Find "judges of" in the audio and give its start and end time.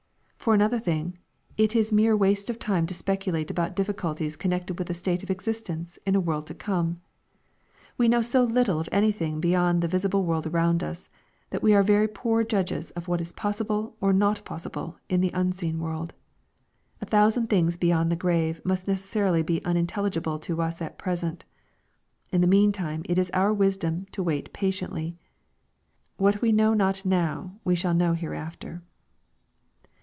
12.43-13.07